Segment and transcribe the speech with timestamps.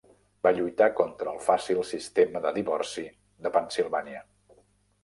[0.45, 3.05] Va lluitar contra el fàcil sistema de divorci
[3.47, 4.27] de Pennsilvània.